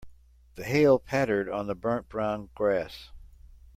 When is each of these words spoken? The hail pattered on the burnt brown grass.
The 0.55 0.63
hail 0.63 0.97
pattered 0.97 1.47
on 1.47 1.67
the 1.67 1.75
burnt 1.75 2.09
brown 2.09 2.49
grass. 2.55 3.11